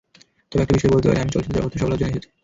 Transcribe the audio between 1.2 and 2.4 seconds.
আমি চলচ্চিত্র জগতে সফল হওয়ার জন্য এসেছি।